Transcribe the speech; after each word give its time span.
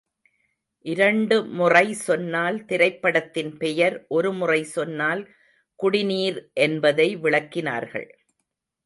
இரண்டு 0.85 1.35
முறை 1.49 1.93
சொன்னால் 1.93 2.57
திரைப்படத்தின் 2.65 3.51
பெயர் 3.57 4.05
ஒரு 4.07 4.31
முறை 4.33 4.63
சொன்னால் 4.63 5.21
குடிநீர் 5.79 6.39
என்பதை 6.59 7.07
விளக்கினார்கள். 7.17 8.09